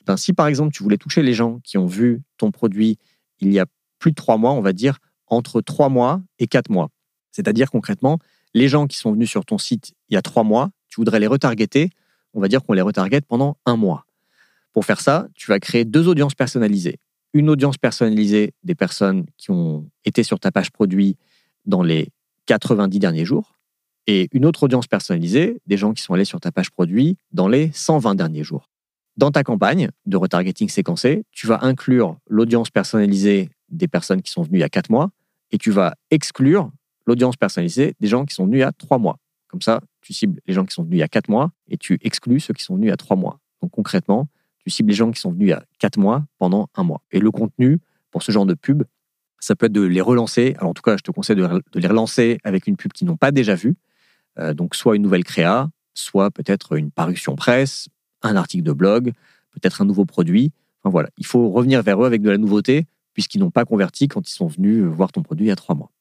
[0.06, 2.98] Ben, si par exemple tu voulais toucher les gens qui ont vu ton produit
[3.40, 3.66] il y a
[4.00, 6.90] plus de trois mois, on va dire entre trois mois et quatre mois.
[7.32, 8.20] C'est-à-dire concrètement,
[8.54, 11.20] les gens qui sont venus sur ton site il y a trois mois, tu voudrais
[11.20, 11.90] les retargeter,
[12.34, 14.06] on va dire qu'on les retarget pendant un mois.
[14.74, 17.00] Pour faire ça, tu vas créer deux audiences personnalisées.
[17.34, 21.16] Une audience personnalisée des personnes qui ont été sur ta page produit
[21.66, 22.10] dans les
[22.48, 23.60] 90 derniers jours
[24.08, 27.48] et une autre audience personnalisée des gens qui sont allés sur ta page produit dans
[27.48, 28.70] les 120 derniers jours.
[29.18, 34.42] Dans ta campagne de retargeting séquencé, tu vas inclure l'audience personnalisée des personnes qui sont
[34.42, 35.12] venues il y a quatre mois
[35.52, 36.72] et tu vas exclure
[37.10, 39.18] l'audience personnalisée des gens qui sont venus a trois mois.
[39.48, 42.40] Comme ça, tu cibles les gens qui sont venus a quatre mois et tu exclus
[42.40, 43.40] ceux qui sont venus a trois mois.
[43.62, 47.02] Donc concrètement, tu cibles les gens qui sont venus a quatre mois pendant un mois.
[47.12, 47.80] Et le contenu
[48.12, 48.84] pour ce genre de pub,
[49.40, 50.56] ça peut être de les relancer.
[50.60, 53.18] Alors en tout cas, je te conseille de, les relancer avec une pub qu'ils n'ont
[53.18, 53.76] pas déjà vue.
[54.38, 57.88] Euh, donc soit une nouvelle créa, soit peut-être une parution presse,
[58.22, 59.14] un article de blog,
[59.52, 60.52] peut-être un nouveau produit.
[60.84, 64.08] Enfin voilà, il faut revenir vers eux avec de la nouveauté puisqu'ils n'ont pas converti
[64.08, 65.92] quand ils sont venus voir ton produit il y a trois mois.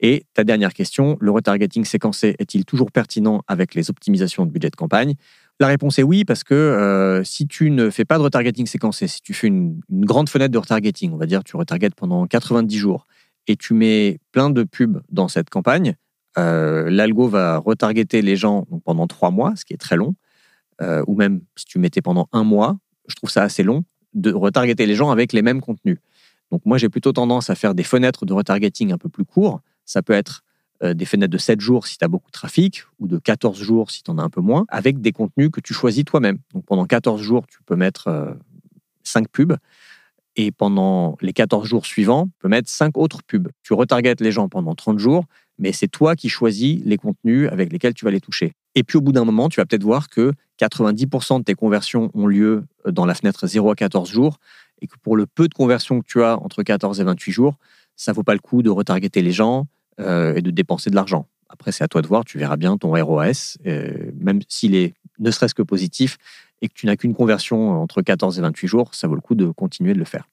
[0.00, 4.70] Et ta dernière question, le retargeting séquencé est-il toujours pertinent avec les optimisations de budget
[4.70, 5.14] de campagne?
[5.58, 9.08] La réponse est oui, parce que euh, si tu ne fais pas de retargeting séquencé,
[9.08, 12.76] si tu fais une, grande fenêtre de retargeting, on va dire tu retargetes pendant 90
[12.76, 13.06] jours,
[13.46, 15.94] et tu mets plein de pubs dans cette campagne,
[16.36, 20.14] euh, l'algo va retargeter les gens pendant trois mois, ce qui est très long,
[20.82, 22.76] euh, ou même si tu mettais pendant un mois,
[23.08, 25.98] je trouve ça assez long, de retargeter les gens avec les mêmes contenus.
[26.52, 29.62] Donc moi, j'ai plutôt tendance à faire des fenêtres de retargeting un peu plus courts,
[29.86, 30.42] ça peut être
[30.82, 33.58] euh, des fenêtres de 7 jours si tu as beaucoup de trafic ou de 14
[33.62, 36.38] jours si tu en as un peu moins, avec des contenus que tu choisis toi-même.
[36.52, 38.36] Donc pendant 14 jours, tu peux mettre
[39.04, 39.56] 5 euh, pubs
[40.36, 43.48] et pendant les 14 jours suivants, tu peux mettre 5 autres pubs.
[43.62, 45.24] Tu retargetes les gens pendant 30 jours,
[45.58, 48.52] mais c'est toi qui choisis les contenus avec lesquels tu vas les toucher.
[48.74, 52.10] Et puis au bout d'un moment, tu vas peut-être voir que 90% de tes conversions
[52.12, 54.38] ont lieu euh, dans la fenêtre 0 à 14 jours
[54.82, 57.56] et que pour le peu de conversions que tu as entre 14 et 28 jours,
[57.96, 59.66] ça vaut pas le coup de retargeter les gens
[59.98, 61.26] et de dépenser de l'argent.
[61.48, 64.94] Après, c'est à toi de voir, tu verras bien ton ROS, euh, même s'il est
[65.18, 66.18] ne serait-ce que positif
[66.60, 69.34] et que tu n'as qu'une conversion entre 14 et 28 jours, ça vaut le coup
[69.34, 70.28] de continuer de le faire.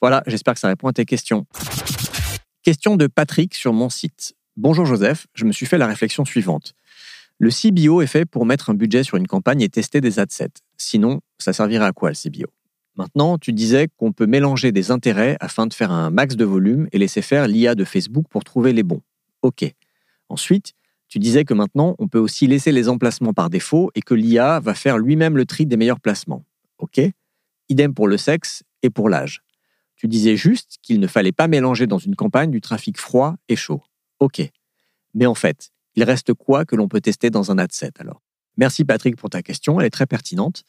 [0.00, 1.46] Voilà, j'espère que ça répond à tes questions.
[2.62, 4.34] Question de Patrick sur mon site.
[4.56, 6.74] Bonjour Joseph, je me suis fait la réflexion suivante.
[7.38, 10.60] Le CBO est fait pour mettre un budget sur une campagne et tester des adsets.
[10.76, 12.50] Sinon, ça servirait à quoi le CBO
[12.96, 16.88] Maintenant, tu disais qu'on peut mélanger des intérêts afin de faire un max de volume
[16.92, 19.02] et laisser faire l'IA de Facebook pour trouver les bons.
[19.42, 19.64] OK.
[20.28, 20.74] Ensuite,
[21.08, 24.60] tu disais que maintenant, on peut aussi laisser les emplacements par défaut et que l'IA
[24.60, 26.44] va faire lui-même le tri des meilleurs placements.
[26.78, 27.00] OK.
[27.68, 29.42] Idem pour le sexe et pour l'âge.
[29.96, 33.56] Tu disais juste qu'il ne fallait pas mélanger dans une campagne du trafic froid et
[33.56, 33.82] chaud.
[34.18, 34.40] OK.
[35.14, 38.22] Mais en fait, il reste quoi que l'on peut tester dans un ad set alors?
[38.56, 40.64] Merci Patrick pour ta question, elle est très pertinente.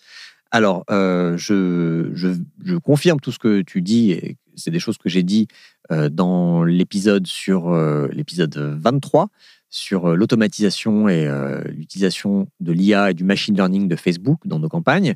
[0.51, 5.47] Alors, euh, je, confirme tout ce que tu dis, c'est des choses que j'ai dit
[5.91, 9.29] euh, dans l'épisode sur euh, l'épisode 23
[9.73, 11.29] sur l'automatisation et
[11.69, 15.15] l'utilisation de l'IA et du machine learning de Facebook dans nos campagnes.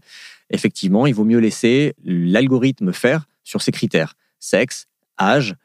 [0.50, 4.88] Effectivement, il vaut mieux laisser l'algorithme faire sur ces critères sexe,
[5.19, 5.56] âge,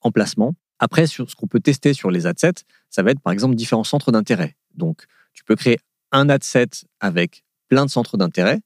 [0.00, 3.54] emplacement, après, sur ce qu'on peut tester sur les adsets, ça va être par exemple
[3.54, 4.56] différents centres d'intérêt.
[4.74, 5.78] Donc, tu peux créer
[6.10, 8.60] un adset avec plein de centres d'intérêt.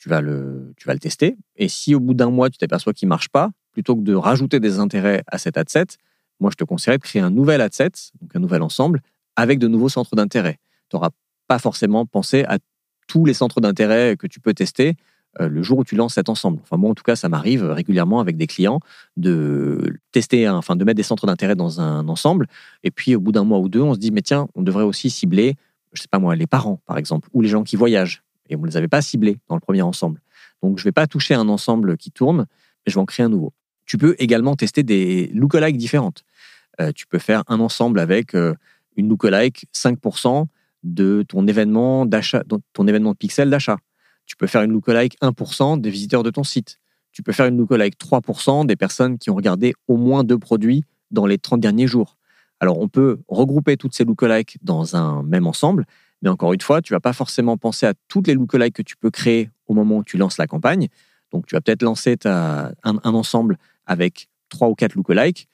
[0.00, 1.36] Tu vas le, tu vas le tester.
[1.56, 4.14] Et si au bout d'un mois, tu t'aperçois qu'il ne marche pas, plutôt que de
[4.14, 5.86] rajouter des intérêts à cet adset,
[6.40, 9.02] moi, je te conseillerais de créer un nouvel adset, donc un nouvel ensemble,
[9.36, 10.58] avec de nouveaux centres d'intérêt.
[10.88, 11.10] Tu n'auras
[11.46, 12.58] pas forcément pensé à
[13.06, 14.96] tous les centres d'intérêt que tu peux tester
[15.40, 16.60] euh, le jour où tu lances cet ensemble.
[16.62, 18.80] Enfin, moi, en tout cas, ça m'arrive régulièrement avec des clients
[19.16, 22.46] de tester, enfin, de mettre des centres d'intérêt dans un ensemble.
[22.82, 24.84] Et puis, au bout d'un mois ou deux, on se dit, mais tiens, on devrait
[24.84, 25.54] aussi cibler,
[25.92, 28.22] je sais pas moi, les parents, par exemple, ou les gens qui voyagent.
[28.50, 30.20] Et on ne les avait pas ciblés dans le premier ensemble.
[30.62, 32.46] Donc, je ne vais pas toucher un ensemble qui tourne,
[32.84, 33.52] mais je vais en créer un nouveau.
[33.86, 36.24] Tu peux également tester des lookalikes différentes.
[36.80, 38.54] Euh, tu peux faire un ensemble avec euh,
[38.96, 40.46] une lookalike 5%
[40.82, 43.78] de ton événement d'achat, ton événement de pixel d'achat.
[44.26, 46.78] Tu peux faire une lookalike 1% des visiteurs de ton site.
[47.12, 50.84] Tu peux faire une lookalike 3% des personnes qui ont regardé au moins deux produits
[51.10, 52.16] dans les 30 derniers jours.
[52.60, 55.86] Alors, on peut regrouper toutes ces lookalikes dans un même ensemble,
[56.22, 58.96] mais encore une fois, tu vas pas forcément penser à toutes les lookalikes que tu
[58.96, 60.88] peux créer au moment où tu lances la campagne.
[61.32, 63.56] Donc, tu vas peut-être lancer un, ensemble
[63.86, 65.48] avec trois ou quatre lookalikes.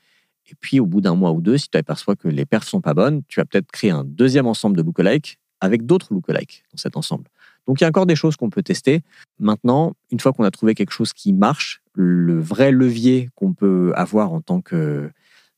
[0.50, 2.80] Et puis, au bout d'un mois ou deux, si tu aperçois que les perfs sont
[2.80, 6.78] pas bonnes, tu vas peut-être créer un deuxième ensemble de lookalikes avec d'autres lookalikes dans
[6.78, 7.24] cet ensemble.
[7.66, 9.02] Donc il y a encore des choses qu'on peut tester.
[9.38, 13.92] Maintenant, une fois qu'on a trouvé quelque chose qui marche, le vrai levier qu'on peut
[13.96, 15.10] avoir en tant que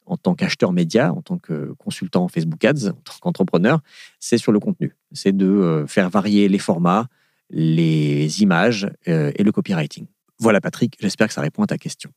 [0.09, 3.81] en tant qu'acheteur média, en tant que consultant Facebook Ads, en tant qu'entrepreneur,
[4.19, 4.97] c'est sur le contenu.
[5.13, 7.07] C'est de euh, faire varier les formats,
[7.51, 10.07] les images euh, et le copywriting.
[10.39, 12.11] Voilà Patrick, j'espère que ça répond à ta question.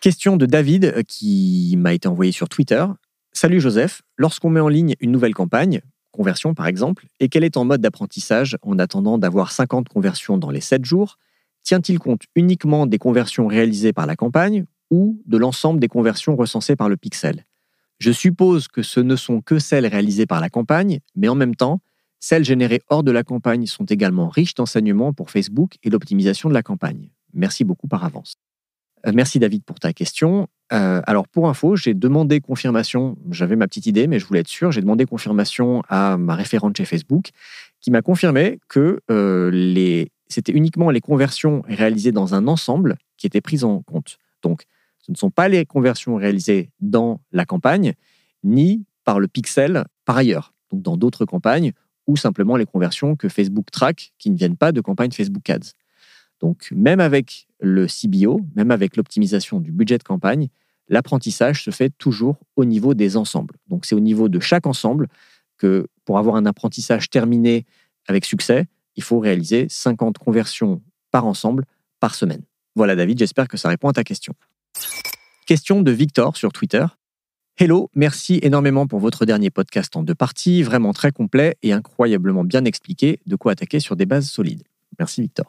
[0.00, 2.84] Question de David euh, qui m'a été envoyée sur Twitter.
[3.32, 5.80] Salut Joseph, lorsqu'on met en ligne une nouvelle campagne,
[6.12, 10.50] conversion par exemple, et qu'elle est en mode d'apprentissage en attendant d'avoir 50 conversions dans
[10.50, 11.18] les 7 jours,
[11.62, 16.76] tient-il compte uniquement des conversions réalisées par la campagne ou de l'ensemble des conversions recensées
[16.76, 17.44] par le pixel
[17.98, 21.56] Je suppose que ce ne sont que celles réalisées par la campagne, mais en même
[21.56, 21.80] temps,
[22.20, 26.54] celles générées hors de la campagne sont également riches d'enseignements pour Facebook et l'optimisation de
[26.54, 27.10] la campagne.
[27.34, 28.36] Merci beaucoup par avance.
[29.06, 30.48] Euh, merci David pour ta question.
[30.72, 34.48] Euh, alors pour info, j'ai demandé confirmation, j'avais ma petite idée, mais je voulais être
[34.48, 37.30] sûr, j'ai demandé confirmation à ma référente chez Facebook,
[37.80, 43.40] qui m'a confirmé que euh, c'était uniquement les conversions réalisées dans un ensemble qui étaient
[43.40, 44.18] prises en compte.
[44.42, 44.64] Donc
[45.06, 47.94] ce ne sont pas les conversions réalisées dans la campagne,
[48.42, 51.72] ni par le pixel par ailleurs, donc dans d'autres campagnes,
[52.08, 55.74] ou simplement les conversions que Facebook traque qui ne viennent pas de campagne Facebook Ads.
[56.40, 60.48] Donc même avec le CBO, même avec l'optimisation du budget de campagne,
[60.88, 63.54] l'apprentissage se fait toujours au niveau des ensembles.
[63.68, 65.06] Donc c'est au niveau de chaque ensemble
[65.56, 67.64] que pour avoir un apprentissage terminé
[68.08, 68.66] avec succès,
[68.96, 71.64] il faut réaliser 50 conversions par ensemble
[72.00, 72.42] par semaine.
[72.74, 74.34] Voilà David, j'espère que ça répond à ta question.
[75.46, 76.84] Question de Victor sur Twitter.
[77.56, 82.44] Hello, merci énormément pour votre dernier podcast en deux parties, vraiment très complet et incroyablement
[82.44, 84.64] bien expliqué de quoi attaquer sur des bases solides.
[84.98, 85.46] Merci Victor.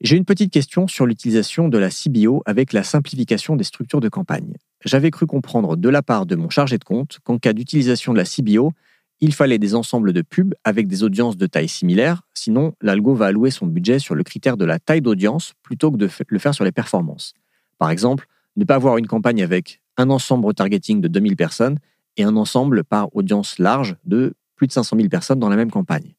[0.00, 4.08] J'ai une petite question sur l'utilisation de la CBO avec la simplification des structures de
[4.08, 4.54] campagne.
[4.84, 8.18] J'avais cru comprendre de la part de mon chargé de compte qu'en cas d'utilisation de
[8.18, 8.72] la CBO,
[9.20, 13.26] il fallait des ensembles de pubs avec des audiences de taille similaire, sinon l'algo va
[13.26, 16.54] allouer son budget sur le critère de la taille d'audience plutôt que de le faire
[16.54, 17.34] sur les performances.
[17.78, 21.78] Par exemple, ne pas avoir une campagne avec un ensemble retargeting de 2000 personnes
[22.16, 25.70] et un ensemble par audience large de plus de 500 000 personnes dans la même
[25.70, 26.14] campagne.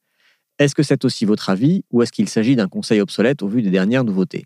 [0.60, 3.62] Est-ce que c'est aussi votre avis ou est-ce qu'il s'agit d'un conseil obsolète au vu
[3.62, 4.46] des dernières nouveautés?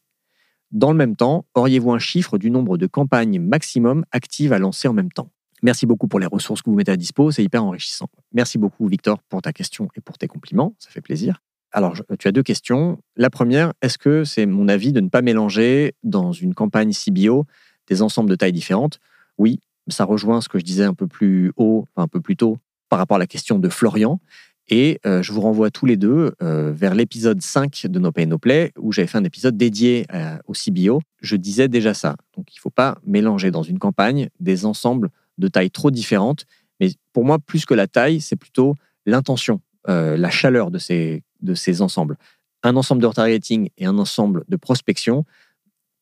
[0.72, 4.88] Dans le même temps, auriez-vous un chiffre du nombre de campagnes maximum actives à lancer
[4.88, 5.30] en même temps?
[5.62, 8.08] Merci beaucoup pour les ressources que vous mettez à dispo, c'est hyper enrichissant.
[8.34, 11.42] Merci beaucoup Victor pour ta question et pour tes compliments, ça fait plaisir.
[11.72, 13.00] Alors, tu as deux questions.
[13.18, 17.46] La première, est-ce que c'est mon avis de ne pas mélanger dans une campagne CBO
[17.88, 19.00] des ensembles de tailles différentes
[19.38, 22.58] Oui, ça rejoint ce que je disais un peu plus haut, un peu plus tôt
[22.90, 24.20] par rapport à la question de Florian.
[24.68, 28.26] Et euh, je vous renvoie tous les deux euh, vers l'épisode 5 de No Pay
[28.26, 31.02] No Play, où j'avais fait un épisode dédié euh, au CBO.
[31.22, 32.16] Je disais déjà ça.
[32.36, 36.46] Donc il ne faut pas mélanger dans une campagne des ensembles de tailles trop différentes.
[36.80, 41.54] Mais pour moi, plus que la taille, c'est plutôt l'intention, la chaleur de ces, de
[41.54, 42.18] ces ensembles.
[42.64, 45.26] Un ensemble de retargeting et un ensemble de prospection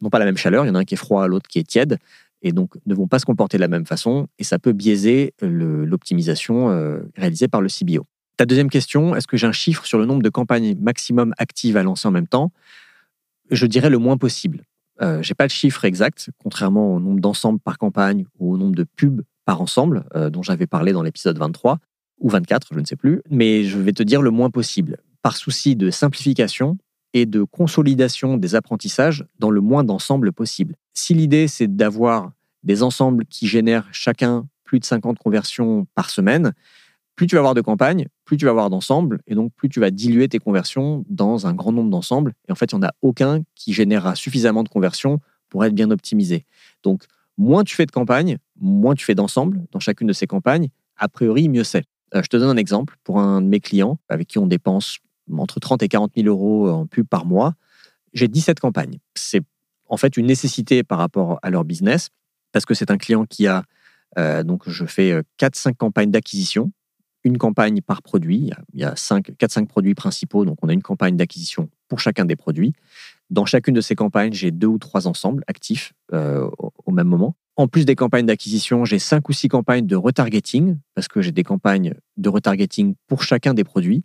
[0.04, 0.66] n'ont pas la même chaleur.
[0.66, 1.98] Il y en a un qui est froid, l'autre qui est tiède
[2.46, 5.34] et donc ne vont pas se comporter de la même façon, et ça peut biaiser
[5.42, 6.68] l'optimisation
[7.16, 8.06] réalisée par le CBO.
[8.36, 11.78] Ta deuxième question, est-ce que j'ai un chiffre sur le nombre de campagnes maximum actives
[11.78, 12.52] à lancer en même temps?
[13.52, 14.64] Je dirais le moins possible.
[15.02, 18.58] Euh, je n'ai pas de chiffre exact, contrairement au nombre d'ensembles par campagne ou au
[18.58, 21.80] nombre de pubs par ensemble, euh, dont j'avais parlé dans l'épisode 23
[22.20, 25.36] ou 24, je ne sais plus, mais je vais te dire le moins possible, par
[25.36, 26.78] souci de simplification
[27.14, 30.76] et de consolidation des apprentissages dans le moins d'ensembles possible.
[30.94, 32.32] Si l'idée c'est d'avoir
[32.64, 36.54] des ensembles qui génèrent chacun plus de 50 conversions par semaine,
[37.16, 39.80] plus tu vas avoir de campagnes, plus tu vas avoir d'ensembles, et donc plus tu
[39.80, 42.34] vas diluer tes conversions dans un grand nombre d'ensembles.
[42.48, 45.76] Et en fait, il n'y en a aucun qui générera suffisamment de conversions pour être
[45.76, 46.46] bien optimisé.
[46.82, 47.04] Donc,
[47.38, 51.08] moins tu fais de campagnes, moins tu fais d'ensembles dans chacune de ces campagnes, a
[51.08, 51.84] priori, mieux c'est.
[52.16, 54.98] Euh, je te donne un exemple pour un de mes clients avec qui on dépense
[55.38, 57.54] entre 30 et 40 000 euros en pub par mois.
[58.14, 59.00] J'ai 17 campagnes.
[59.16, 59.42] C'est
[59.88, 62.10] en fait une nécessité par rapport à leur business
[62.52, 63.64] parce que c'est un client qui a,
[64.18, 66.72] euh, donc je fais 4-5 euh, campagnes d'acquisition
[67.24, 68.52] une campagne par produit.
[68.74, 72.36] Il y a 4-5 produits principaux, donc on a une campagne d'acquisition pour chacun des
[72.36, 72.74] produits.
[73.30, 76.50] Dans chacune de ces campagnes, j'ai deux ou trois ensembles actifs euh,
[76.86, 77.36] au même moment.
[77.56, 81.32] En plus des campagnes d'acquisition, j'ai cinq ou six campagnes de retargeting, parce que j'ai
[81.32, 84.04] des campagnes de retargeting pour chacun des produits.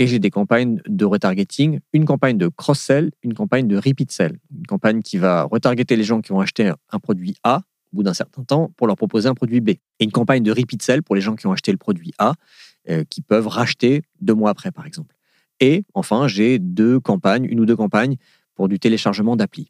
[0.00, 4.38] Et j'ai des campagnes de retargeting, une campagne de cross-sell, une campagne de repeat sell.
[4.50, 7.60] Une campagne qui va retargeter les gens qui ont acheté un produit A
[7.92, 9.68] au bout d'un certain temps pour leur proposer un produit B.
[9.68, 12.32] Et une campagne de repeat sell pour les gens qui ont acheté le produit A,
[12.88, 15.14] euh, qui peuvent racheter deux mois après, par exemple.
[15.60, 18.16] Et enfin, j'ai deux campagnes, une ou deux campagnes
[18.54, 19.68] pour du téléchargement d'appli.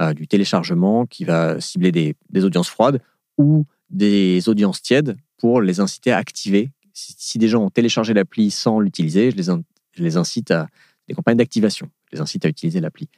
[0.00, 3.02] Euh, du téléchargement qui va cibler des, audiences froides
[3.36, 6.70] ou des audiences tièdes pour les inciter à activer.
[6.98, 9.44] Si, des gens ont téléchargé l'appli sans l'utiliser, je les,
[9.92, 10.66] je incite à
[11.08, 13.08] des campagnes d'activation les incite à utiliser l'appli.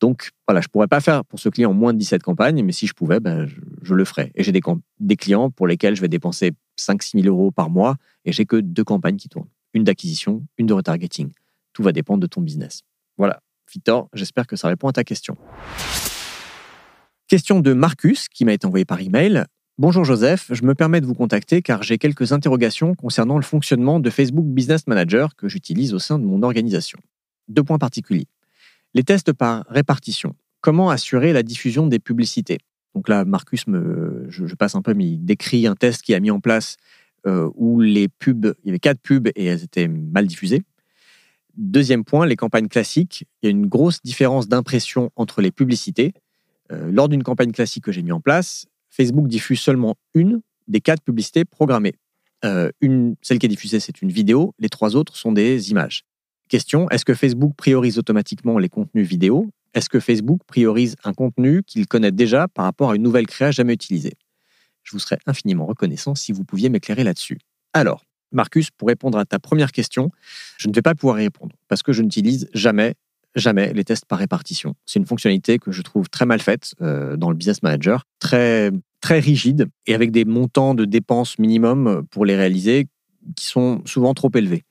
[0.00, 2.72] Donc voilà, je ne pourrais pas faire pour ce client moins de 17 campagnes, mais
[2.72, 3.48] si je pouvais, ben,
[3.82, 4.30] je, le ferais.
[4.34, 4.60] Et j'ai des,
[5.00, 8.56] des clients pour lesquels je vais dépenser 5-6 000 euros par mois et j'ai que
[8.56, 9.48] deux campagnes qui tournent.
[9.74, 11.30] Une d'acquisition, une de retargeting.
[11.72, 12.82] Tout va dépendre de ton business.
[13.18, 13.40] Voilà,
[13.72, 15.36] Victor, j'espère que ça répond à ta question.
[17.28, 19.44] Question de Marcus qui m'a été envoyée par email.
[19.78, 24.00] Bonjour Joseph, je me permets de vous contacter car j'ai quelques interrogations concernant le fonctionnement
[24.00, 26.98] de Facebook Business Manager que j'utilise au sein de mon organisation.
[27.48, 28.26] Deux points particuliers.
[28.94, 30.34] Les tests par répartition.
[30.62, 32.56] Comment assurer la diffusion des publicités?
[32.94, 36.20] Donc là, Marcus, me, je, passe un peu, mais il décrit un test qu'il a
[36.20, 36.78] mis en place
[37.26, 40.62] euh, où les pubs, il y avait quatre pubs et elles étaient mal diffusées.
[41.58, 43.26] Deuxième point, les campagnes classiques.
[43.42, 46.14] Il y a une grosse différence d'impression entre les publicités.
[46.72, 50.80] Euh, lors d'une campagne classique que j'ai mis en place, Facebook diffuse seulement une des
[50.80, 51.94] quatre publicités programmées.
[52.44, 54.54] Euh, une, celle qui est diffusée, c'est une vidéo.
[54.58, 56.02] Les trois autres sont des images.
[56.48, 59.50] Question, est-ce que Facebook priorise automatiquement les contenus vidéo?
[59.74, 63.50] Est-ce que Facebook priorise un contenu qu'il connaît déjà par rapport à une nouvelle créa
[63.50, 64.14] jamais utilisée?
[64.82, 67.38] Je vous serais infiniment reconnaissant si vous pouviez m'éclairer là-dessus.
[67.72, 70.10] Alors, Marcus, pour répondre à ta première question,
[70.58, 72.94] je ne vais pas pouvoir y répondre parce que je n'utilise jamais,
[73.36, 74.74] jamais les tests par répartition.
[74.86, 78.70] C'est une fonctionnalité que je trouve très mal faite euh, dans le Business Manager, très,
[79.00, 82.86] très rigide et avec des montants de dépenses minimum pour les réaliser
[83.34, 84.64] qui sont souvent trop élevés.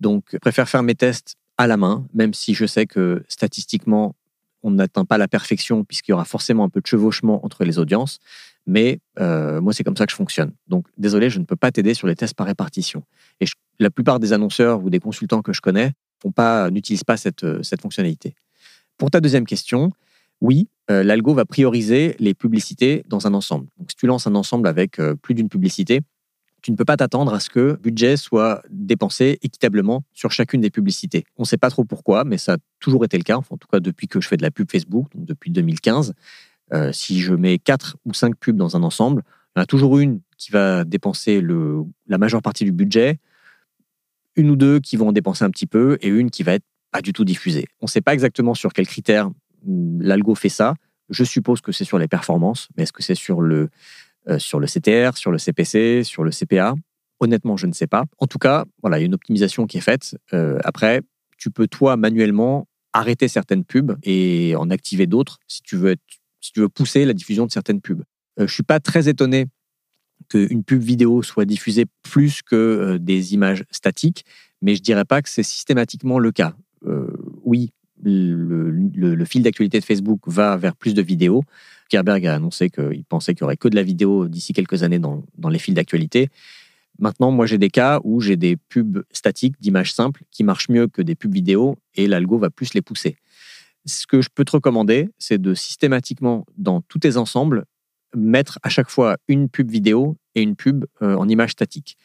[0.00, 4.14] Donc, je préfère faire mes tests à la main, même si je sais que statistiquement,
[4.62, 7.78] on n'atteint pas la perfection puisqu'il y aura forcément un peu de chevauchement entre les
[7.78, 8.18] audiences.
[8.66, 10.52] Mais euh, moi, c'est comme ça que je fonctionne.
[10.68, 13.02] Donc, désolé, je ne peux pas t'aider sur les tests par répartition.
[13.40, 13.46] Et
[13.78, 15.92] la plupart des annonceurs ou des consultants que je connais
[16.70, 18.34] n'utilisent pas cette, euh, cette fonctionnalité.
[18.98, 19.92] Pour ta deuxième question,
[20.40, 23.66] oui, euh, l'algo va prioriser les publicités dans un ensemble.
[23.78, 26.00] Donc, si tu lances un ensemble avec plus d'une publicité,
[26.64, 30.62] tu ne peux pas t'attendre à ce que le budget soit dépensé équitablement sur chacune
[30.62, 31.24] des publicités.
[31.36, 33.68] On ne sait pas trop pourquoi, mais ça a toujours été le cas, en tout
[33.70, 36.14] cas depuis que je fais de la pub Facebook, donc depuis 2015.
[36.72, 39.66] Euh, si je mets quatre ou cinq pubs dans un ensemble, il y en a
[39.66, 41.42] toujours une qui va dépenser
[42.06, 43.18] la majeure partie du budget,
[44.36, 46.64] une ou deux qui vont en dépenser un petit peu, et une qui va être
[46.90, 47.66] pas du tout diffusée.
[47.80, 49.30] On ne sait pas exactement sur quels critères
[49.66, 50.74] hum, l'algo fait ça.
[51.10, 53.68] Je suppose que c'est sur les performances, mais est-ce que c'est sur le,
[54.28, 56.74] euh, sur le CTR, sur le CPC, sur le CPA
[57.20, 58.04] Honnêtement, je ne sais pas.
[58.18, 60.16] En tout cas, voilà, il y a une optimisation qui est faite.
[60.32, 61.02] Euh, après,
[61.36, 65.96] tu peux toi manuellement arrêter certaines pubs et en activer d'autres si tu veux
[66.40, 68.02] si tu veux pousser la diffusion de certaines pubs.
[68.38, 69.46] Euh, je suis pas très étonné
[70.28, 74.24] qu'une pub vidéo soit diffusée plus que euh, des images statiques,
[74.62, 76.54] mais je dirais pas que c'est systématiquement le cas.
[76.86, 77.08] Euh,
[77.42, 77.72] oui,
[78.02, 81.42] le, fil d'actualité de Facebook va vers plus de vidéos.
[81.88, 84.98] Kerberg a annoncé qu'il pensait qu'il y aurait que de la vidéo d'ici quelques années
[84.98, 86.28] dans, dans les fils d'actualité.
[86.98, 90.86] Maintenant, moi, j'ai des cas où j'ai des pubs statiques d'images simples qui marchent mieux
[90.86, 93.16] que des pubs vidéo et l'algo va plus les pousser.
[93.86, 97.64] Ce que je peux te recommander, c'est de systématiquement, dans tous tes ensembles,
[98.14, 101.96] mettre à chaque fois une pub vidéo et une pub euh, en image statique.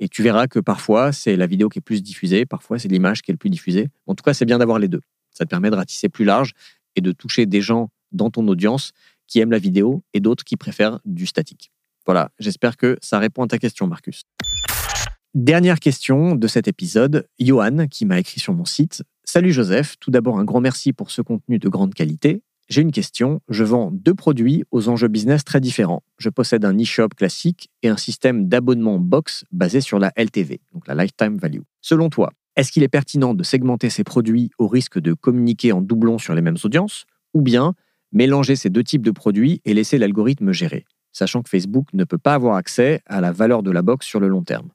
[0.00, 3.22] Et tu verras que parfois, c'est la vidéo qui est plus diffusée, parfois, c'est l'image
[3.22, 3.88] qui est le plus diffusée.
[4.06, 5.00] En tout cas, c'est bien d'avoir les deux.
[5.30, 6.52] Ça te permet de ratisser plus large
[6.96, 8.92] et de toucher des gens dans ton audience
[9.26, 11.70] qui aiment la vidéo et d'autres qui préfèrent du statique.
[12.06, 14.24] Voilà, j'espère que ça répond à ta question, Marcus.
[15.34, 19.02] Dernière question de cet épisode, Johan, qui m'a écrit sur mon site.
[19.24, 22.42] Salut Joseph, tout d'abord un grand merci pour ce contenu de grande qualité.
[22.68, 23.40] J'ai une question.
[23.48, 26.02] Je vends deux produits aux enjeux business très différents.
[26.18, 30.86] Je possède un e-shop classique et un système d'abonnement box basé sur la LTV, donc
[30.88, 31.60] la Lifetime Value.
[31.82, 35.82] Selon toi, est-ce qu'il est pertinent de segmenter ces produits au risque de communiquer en
[35.82, 37.74] doublon sur les mêmes audiences ou bien
[38.12, 42.18] mélanger ces deux types de produits et laisser l'algorithme gérer, sachant que Facebook ne peut
[42.18, 44.70] pas avoir accès à la valeur de la box sur le long terme?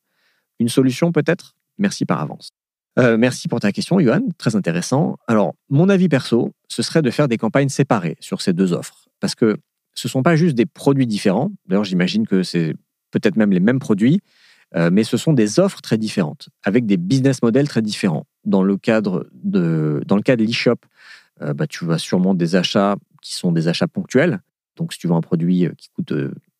[0.59, 1.55] Une solution peut-être?
[1.77, 2.49] Merci par avance.
[2.97, 4.21] Euh, merci pour ta question, Johan.
[4.37, 5.17] Très intéressant.
[5.27, 9.07] Alors, mon avis perso, ce serait de faire des campagnes séparées sur ces deux offres.
[9.19, 9.57] Parce que
[9.93, 11.51] ce ne sont pas juste des produits différents.
[11.67, 12.75] D'ailleurs, j'imagine que c'est
[13.11, 14.21] peut-être même les mêmes produits,
[14.75, 18.25] euh, mais ce sont des offres très différentes, avec des business models très différents.
[18.45, 20.77] Dans le cadre de, dans le cas de l'e-shop,
[21.41, 24.39] euh, bah, tu as sûrement des achats qui sont des achats ponctuels.
[24.77, 26.13] Donc, si tu veux un produit qui coûte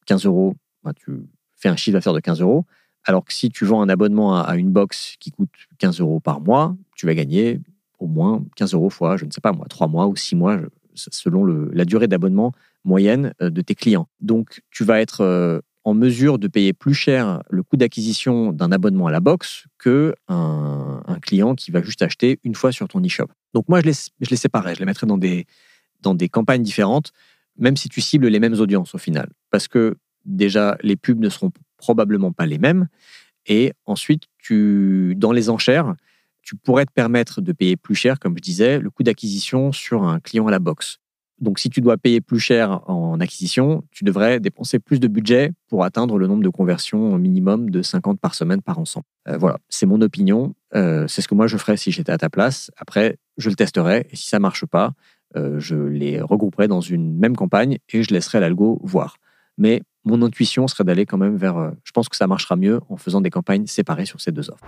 [0.05, 1.11] 15 euros, bah, tu
[1.55, 2.65] fais un chiffre d'affaires de 15 euros.
[3.09, 6.41] Alors que si tu vends un abonnement à, une box qui coûte 15 euros par
[6.41, 7.59] mois, tu vas gagner
[7.97, 10.59] au moins 15 euros fois, je ne sais pas moi, 3 mois ou 6 mois,
[10.93, 12.51] selon la durée d'abonnement
[12.85, 14.07] moyenne euh, de tes clients.
[14.21, 18.71] Donc, tu vas être euh, en mesure de payer plus cher le coût d'acquisition d'un
[18.71, 23.03] abonnement à la box que un, client qui va juste acheter une fois sur ton
[23.03, 23.29] e-shop.
[23.55, 27.11] Donc moi, je les, je je les mettrais dans des, campagnes différentes,
[27.57, 29.31] même si tu cibles les mêmes audiences au final.
[29.49, 32.87] Parce que déjà, les pubs ne seront probablement pas les mêmes.
[33.47, 35.95] Et ensuite, tu, dans les enchères,
[36.43, 40.03] tu pourrais te permettre de payer plus cher, comme je disais, le coût d'acquisition sur
[40.03, 40.99] un client à la box.
[41.39, 45.51] Donc, si tu dois payer plus cher en acquisition, tu devrais dépenser plus de budget
[45.67, 49.05] pour atteindre le nombre de conversions minimum de 50 par semaine par ensemble.
[49.27, 50.53] Euh, voilà, c'est mon opinion.
[50.75, 52.71] Euh, c'est ce que moi je ferais si j'étais à ta place.
[52.77, 54.91] Après, je le testerai et si ça marche pas,
[55.37, 59.17] euh, je les regrouperai dans une même campagne et je laisserai l'algo voir.
[59.57, 61.57] Mais mon intuition serait d'aller quand même vers.
[61.57, 64.49] Euh, je pense que ça marchera mieux en faisant des campagnes séparées sur ces deux
[64.49, 64.65] offres.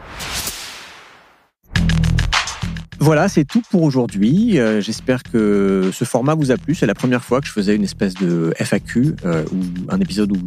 [2.99, 4.59] Voilà, c'est tout pour aujourd'hui.
[4.59, 6.75] Euh, j'espère que ce format vous a plu.
[6.75, 9.57] C'est la première fois que je faisais une espèce de FAQ euh, ou
[9.89, 10.37] un épisode où,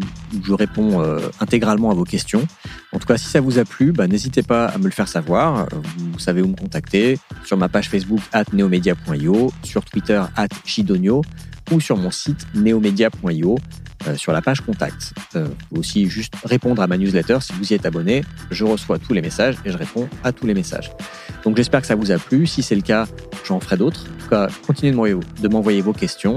[0.40, 1.02] je réponds
[1.40, 2.46] intégralement à vos questions.
[2.92, 5.08] En tout cas, si ça vous a plu, bah, n'hésitez pas à me le faire
[5.08, 5.66] savoir.
[6.12, 11.22] Vous savez où me contacter sur ma page Facebook at neomedia.io, sur Twitter at chidonio
[11.70, 13.58] ou sur mon site neomedia.io.
[14.06, 15.14] Euh, sur la page contact.
[15.34, 18.22] Euh, vous aussi juste répondre à ma newsletter si vous y êtes abonné.
[18.50, 20.90] Je reçois tous les messages et je réponds à tous les messages.
[21.42, 22.46] Donc j'espère que ça vous a plu.
[22.46, 23.06] Si c'est le cas,
[23.46, 24.04] j'en ferai d'autres.
[24.04, 26.36] En tout cas, continuez de m'envoyer vos questions.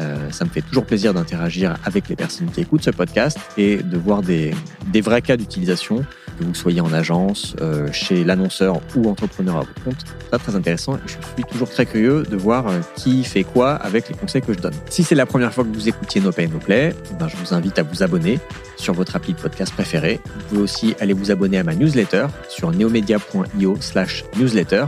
[0.00, 3.78] Euh, ça me fait toujours plaisir d'interagir avec les personnes qui écoutent ce podcast et
[3.78, 4.54] de voir des,
[4.92, 6.04] des vrais cas d'utilisation,
[6.38, 10.04] que vous soyez en agence, euh, chez l'annonceur ou entrepreneur à votre compte.
[10.30, 14.08] C'est très intéressant je suis toujours très curieux de voir euh, qui fait quoi avec
[14.08, 14.74] les conseils que je donne.
[14.90, 17.54] Si c'est la première fois que vous écoutiez No Pay No Play, ben je vous
[17.54, 18.38] invite à vous abonner
[18.78, 20.20] sur votre appli de podcast préféré.
[20.24, 24.86] Vous pouvez aussi aller vous abonner à ma newsletter sur neomedia.io slash newsletter.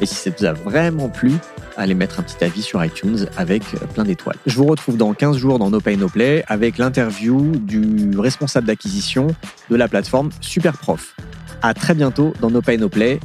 [0.00, 1.32] Et si ça vous a vraiment plu,
[1.76, 4.36] allez mettre un petit avis sur iTunes avec euh, plein d'étoiles.
[4.46, 8.66] Je vous retrouve dans 15 jours dans No Pay No Play avec l'interview du responsable
[8.66, 9.28] d'acquisition
[9.70, 11.16] de la plateforme Superprof.
[11.62, 13.20] À très bientôt dans No Pay No Play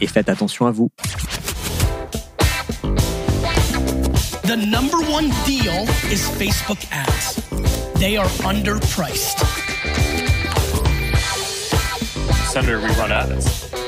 [0.00, 0.90] et faites attention à vous.
[7.98, 9.38] They are underpriced.
[12.48, 13.83] Senator, we run ads.